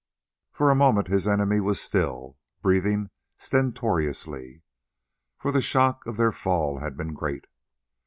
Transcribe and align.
For 0.51 0.71
a 0.71 0.75
moment 0.75 1.09
his 1.09 1.27
enemy 1.27 1.59
was 1.59 1.79
still, 1.79 2.35
breathing 2.63 3.11
stertorously, 3.37 4.63
for 5.37 5.51
the 5.51 5.61
shock 5.61 6.07
of 6.07 6.17
their 6.17 6.31
fall 6.31 6.79
had 6.79 6.97
been 6.97 7.13
great. 7.13 7.45